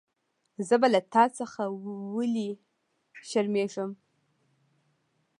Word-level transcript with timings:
زه 0.67 0.75
به 0.81 0.87
له 0.93 1.01
تا 1.13 1.23
څخه 1.39 1.61
ویلي 2.15 2.49
شرمېږم. 3.29 3.91